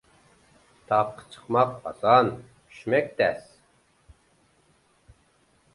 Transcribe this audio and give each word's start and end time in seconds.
تاغقا 0.91 1.25
چىقماق 1.35 1.75
ئاسان، 1.91 2.33
چۈشمەك 2.71 3.13
تەس. 3.21 3.45